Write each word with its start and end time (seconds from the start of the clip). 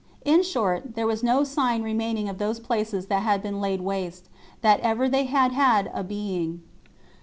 In 0.25 0.41
short, 0.41 0.95
there 0.95 1.05
was 1.05 1.21
no 1.21 1.43
sign 1.43 1.83
remaining 1.83 2.27
of 2.27 2.39
those 2.39 2.59
places 2.59 3.05
that 3.05 3.21
had 3.21 3.43
been 3.43 3.61
laid 3.61 3.81
waste, 3.81 4.29
that 4.61 4.79
ever 4.79 5.07
they 5.07 5.25
had 5.25 5.51
had 5.51 5.91
a 5.93 6.03
being. 6.03 6.63